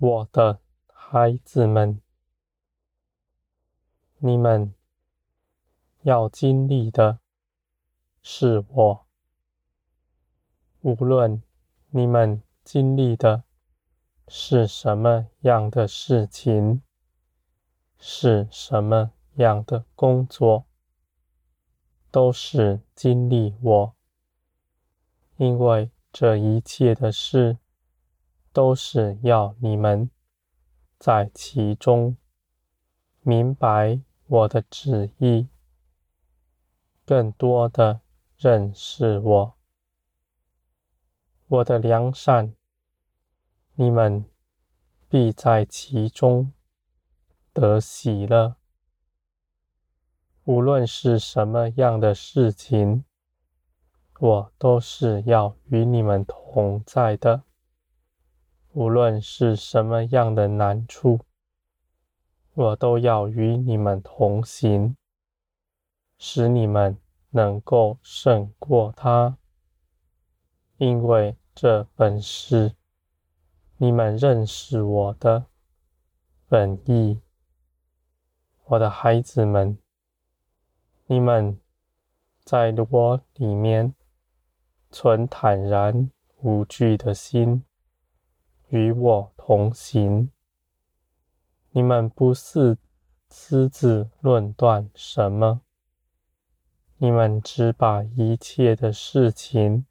[0.00, 0.60] 我的
[0.92, 2.00] 孩子们，
[4.18, 4.72] 你们
[6.02, 7.18] 要经历的
[8.22, 9.06] 是我。
[10.82, 11.42] 无论
[11.90, 13.42] 你们经历的
[14.28, 16.80] 是什么样的事情，
[17.98, 20.66] 是什么样的工作，
[22.12, 23.96] 都是经历我，
[25.38, 27.58] 因为这一切的事。
[28.58, 30.10] 都是要你们
[30.98, 32.16] 在其中
[33.20, 35.46] 明白我的旨意，
[37.06, 38.00] 更多的
[38.36, 39.54] 认识我，
[41.46, 42.52] 我的良善，
[43.76, 44.24] 你们
[45.08, 46.52] 必在其中
[47.52, 48.56] 得喜乐。
[50.42, 53.04] 无论是什么样的事情，
[54.18, 57.44] 我都是要与你们同在的。
[58.78, 61.18] 无论是什么样的难处，
[62.54, 64.96] 我都要与你们同行，
[66.16, 66.96] 使你们
[67.30, 69.36] 能够胜过它。
[70.76, 72.76] 因为这本是
[73.78, 75.46] 你们认识我的
[76.46, 77.20] 本意。
[78.66, 79.76] 我的孩子们，
[81.06, 81.58] 你们
[82.44, 83.92] 在我里面
[84.92, 87.64] 存坦然无惧的心。
[88.70, 90.30] 与我同行，
[91.70, 92.76] 你们不是
[93.30, 95.62] 私自论断什么，
[96.98, 99.86] 你们只把一切的事情、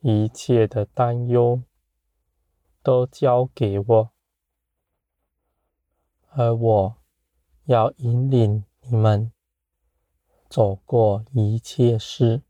[0.00, 1.62] 一切的担忧
[2.82, 4.10] 都交给我，
[6.30, 6.96] 而我
[7.64, 9.30] 要引领你们
[10.48, 12.40] 走过一切事。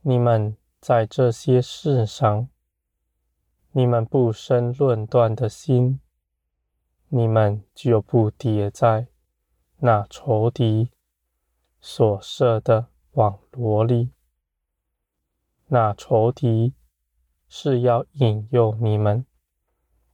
[0.00, 2.48] 你们在这些事上。
[3.76, 6.00] 你们不生论断的心，
[7.08, 9.08] 你们就不跌在
[9.80, 10.90] 那仇敌
[11.78, 14.12] 所设的网罗里。
[15.66, 16.72] 那仇敌
[17.48, 19.26] 是要引诱你们，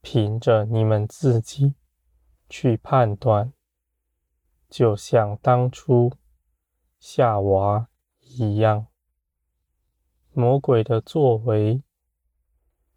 [0.00, 1.76] 凭着你们自己
[2.48, 3.52] 去判断，
[4.68, 6.10] 就像当初
[6.98, 7.86] 夏娃
[8.18, 8.88] 一样，
[10.32, 11.84] 魔鬼的作为。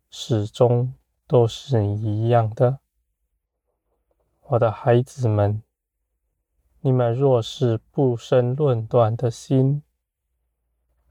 [0.09, 0.93] 始终
[1.27, 2.79] 都是一样的，
[4.41, 5.61] 我的孩子们，
[6.81, 9.81] 你们若是不生论断的心，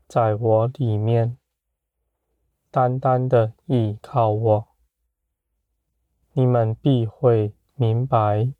[0.06, 1.36] 在我里面
[2.70, 4.68] 单单的依靠我，
[6.32, 8.52] 你们必会明白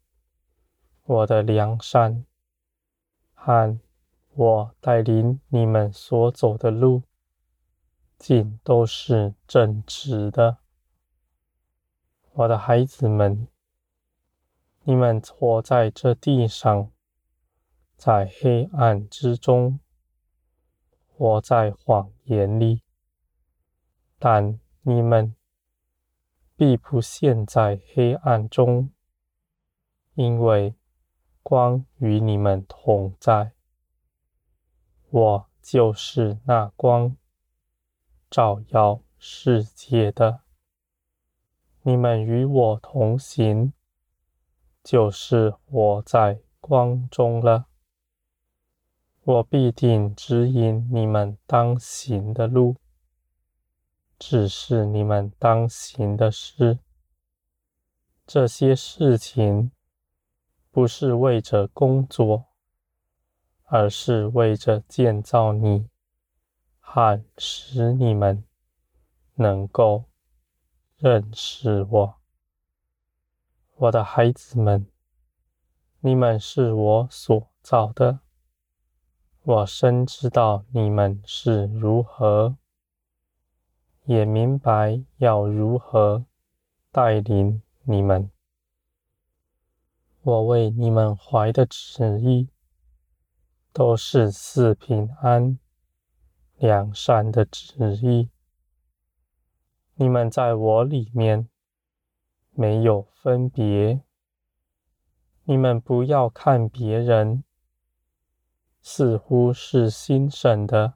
[1.05, 2.25] 我的良善
[3.33, 3.79] 和
[4.35, 7.03] 我带领你们所走的路。
[8.27, 10.57] 尽都是正直的，
[12.33, 13.49] 我的孩子们，
[14.85, 16.91] 你们活在这地上，
[17.99, 19.79] 在黑暗之中，
[21.07, 22.81] 活在谎言里，
[24.19, 25.37] 但你们
[26.57, 28.91] 必不陷在黑暗中，
[30.15, 30.75] 因为
[31.43, 33.53] 光与你们同在，
[35.11, 37.15] 我就是那光。
[38.35, 40.41] 照耀世界的，
[41.83, 43.73] 你们与我同行，
[44.83, 47.67] 就是活在光中了。
[49.23, 52.75] 我必定指引你们当行的路，
[54.19, 56.81] 指示你们当行的事。
[58.27, 59.71] 这些事情
[60.73, 62.47] 不是为着工作，
[63.67, 65.89] 而是为着建造你。
[66.87, 68.45] 和使你们
[69.35, 70.05] 能够
[70.99, 72.15] 认识我，
[73.75, 74.87] 我的孩子们，
[76.01, 78.21] 你们是我所造的，
[79.43, 82.57] 我深知道你们是如何，
[84.05, 86.27] 也明白要如何
[86.93, 88.31] 带领你们。
[90.23, 92.49] 我为你们怀的旨意，
[93.73, 95.59] 都是赐平安。
[96.57, 98.31] 良善的旨意，
[99.97, 101.49] 你们在我里面
[102.53, 104.01] 没有分别。
[105.45, 107.45] 你们不要看别人
[108.81, 110.95] 似乎是兴盛的，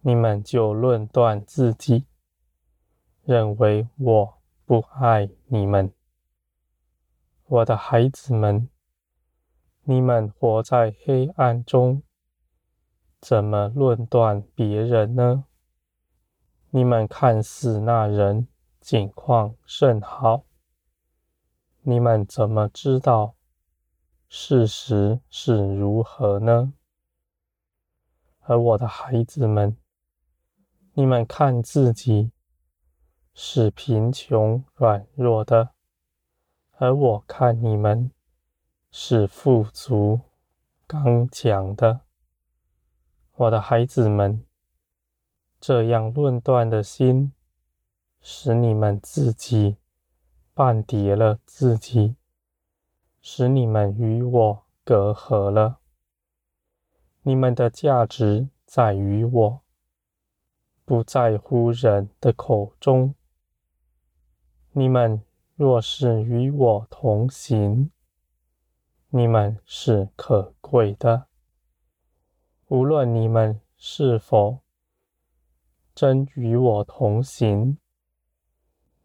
[0.00, 2.06] 你们就论断自己，
[3.22, 5.92] 认为我不爱你们。
[7.46, 8.68] 我的孩子们，
[9.84, 12.02] 你们活在黑暗中。
[13.28, 15.46] 怎么论断别人呢？
[16.70, 18.46] 你们看似那人
[18.80, 20.44] 景况甚好。
[21.82, 23.34] 你们怎么知道
[24.28, 26.72] 事实是如何呢？
[28.42, 29.76] 而我的孩子们，
[30.92, 32.30] 你们看自己
[33.34, 35.70] 是贫穷软弱的，
[36.76, 38.12] 而我看你们
[38.92, 40.20] 是富足
[40.86, 42.05] 刚强的。
[43.38, 44.42] 我的孩子们，
[45.60, 47.34] 这样论断的心，
[48.22, 49.76] 使你们自己
[50.54, 52.16] 绊跌了自己，
[53.20, 55.80] 使你们与我隔阂了。
[57.24, 59.60] 你们的价值在于我，
[60.86, 63.14] 不在乎人的口中。
[64.72, 65.20] 你们
[65.56, 67.90] 若是与我同行，
[69.10, 71.26] 你们是可贵的。
[72.68, 74.58] 无论你们是否
[75.94, 77.78] 真与我同行，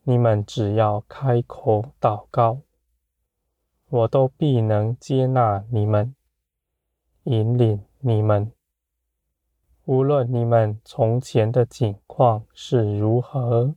[0.02, 2.62] 你们只要开口祷告，
[3.88, 6.16] 我都必能接纳你们，
[7.26, 8.52] 引领你们。
[9.86, 13.76] 无论你们从前的境况是如何，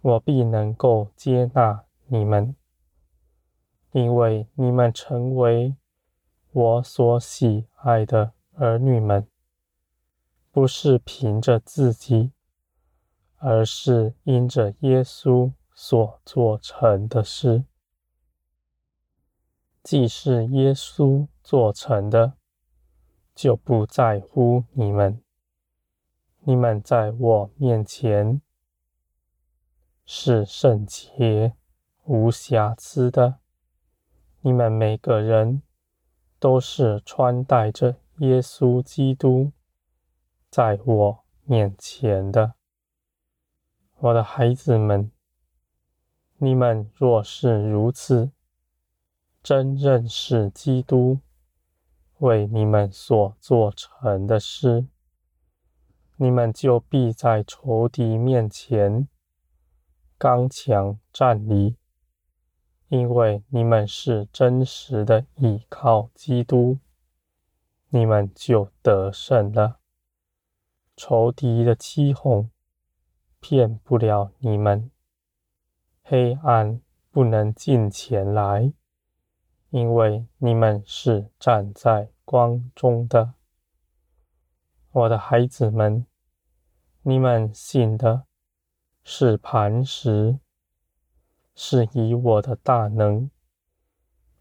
[0.00, 2.54] 我必能够接纳你们，
[3.90, 5.74] 因为你们成为
[6.58, 9.28] 我所喜爱的儿女们，
[10.50, 12.32] 不是凭着自己，
[13.36, 17.62] 而是因着耶稣所做成的事。
[19.84, 22.32] 既是耶稣做成的，
[23.36, 25.22] 就不在乎你们。
[26.40, 28.42] 你们在我面前
[30.04, 31.54] 是圣洁、
[32.02, 33.36] 无瑕疵的。
[34.40, 35.62] 你们每个人
[36.38, 39.52] 都是穿戴着耶稣基督，
[40.50, 42.54] 在我面前的。
[43.96, 45.10] 我的孩子们，
[46.36, 48.30] 你们若是如此，
[49.42, 51.18] 真认识基督
[52.18, 54.86] 为你们所做成的事，
[56.14, 59.08] 你们就必在仇敌面前
[60.16, 61.77] 刚强站立，
[62.88, 66.78] 因为你们是真实的倚靠基督，
[67.88, 69.78] 你们就得胜了。
[70.96, 72.50] 仇敌的欺哄。
[73.40, 74.90] 骗不了你们，
[76.02, 76.80] 黑暗
[77.12, 78.72] 不能近前来，
[79.70, 83.34] 因为你们是站在光中的。
[84.90, 86.04] 我的孩子们，
[87.02, 88.24] 你们信的
[89.04, 90.40] 是磐石，
[91.60, 93.28] 是以我的大能、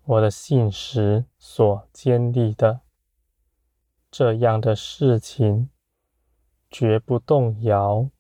[0.04, 2.82] 我的信实所建立的。
[4.12, 5.72] 这样的事情
[6.70, 8.12] 绝不动摇。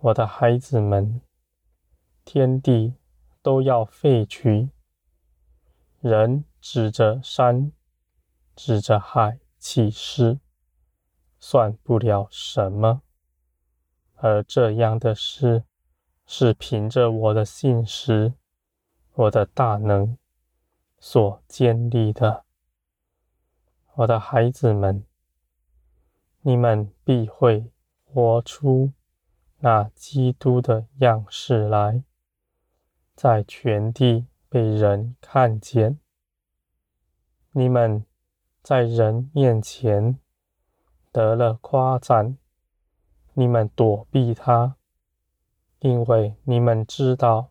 [0.00, 1.22] 我的孩子们，
[2.26, 2.96] 天地
[3.40, 4.68] 都要废去，
[6.00, 7.72] 人指着山、
[8.54, 10.40] 指着海起誓，
[11.40, 13.00] 算不了什么。
[14.16, 15.64] 而这样的事，
[16.26, 18.34] 是凭着我的信实、
[19.14, 20.18] 我的大能
[20.98, 22.44] 所建立的。
[23.94, 25.04] 我的孩子们，
[26.42, 27.70] 你们必会
[28.04, 28.92] 活出。
[29.60, 32.04] 那基督的样式来，
[33.14, 35.98] 在全地被人看见。
[37.52, 38.04] 你们
[38.62, 40.18] 在人面前
[41.10, 42.36] 得了夸赞，
[43.32, 44.75] 你们躲避他，
[45.80, 47.50] 因为你们知道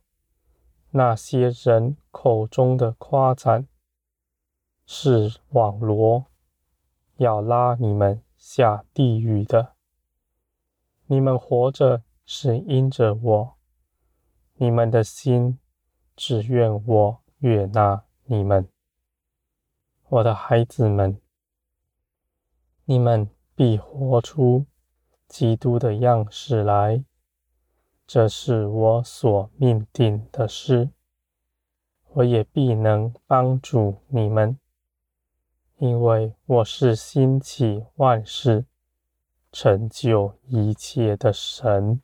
[0.91, 3.67] 那些人口中的夸赞
[4.85, 6.25] 是网罗，
[7.17, 9.73] 要拉你们下地狱的。
[11.07, 13.55] 你们活着是因着我，
[14.55, 15.59] 你们的心
[16.15, 18.67] 只愿我悦纳你们，
[20.09, 21.21] 我的孩子们，
[22.85, 24.65] 你们必活出
[25.27, 27.03] 基督的样式来，
[28.07, 30.89] 这是我所命定的事，
[32.13, 34.59] 我也必能帮助你们，
[35.77, 38.65] 因为我是兴起万事。
[39.51, 42.01] 成就一切的神。